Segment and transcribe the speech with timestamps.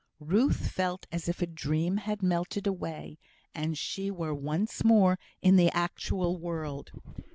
[0.19, 3.19] Ruth felt as if a dream had melted away,
[3.53, 6.89] and she were once more in the actual world.